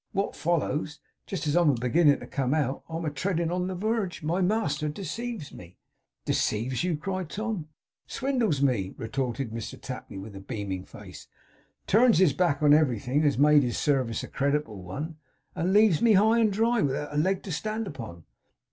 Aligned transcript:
What 0.13 0.35
follows? 0.35 0.97
Jest 1.27 1.45
as 1.45 1.55
I'm 1.55 1.69
a 1.69 1.73
beginning 1.75 2.21
to 2.21 2.25
come 2.25 2.55
out, 2.55 2.81
and 2.89 2.97
am 2.97 3.05
a 3.05 3.11
treadin' 3.11 3.51
on 3.51 3.67
the 3.67 3.75
werge, 3.75 4.23
my 4.23 4.41
master 4.41 4.89
deceives 4.89 5.53
me.' 5.53 5.77
'Deceives 6.25 6.83
you!' 6.83 6.97
cried 6.97 7.29
Tom. 7.29 7.67
'Swindles 8.07 8.63
me,' 8.63 8.95
retorted 8.97 9.51
Mr 9.51 9.79
Tapley 9.79 10.17
with 10.17 10.35
a 10.35 10.39
beaming 10.39 10.85
face. 10.85 11.27
'Turns 11.85 12.17
his 12.17 12.33
back 12.33 12.63
on 12.63 12.73
everything 12.73 13.23
as 13.23 13.37
made 13.37 13.61
his 13.61 13.77
service 13.77 14.23
a 14.23 14.27
creditable 14.27 14.81
one, 14.81 15.17
and 15.53 15.71
leaves 15.71 16.01
me 16.01 16.13
high 16.13 16.39
and 16.39 16.51
dry, 16.51 16.81
without 16.81 17.13
a 17.13 17.17
leg 17.17 17.43
to 17.43 17.51
stand 17.51 17.85
upon. 17.85 18.23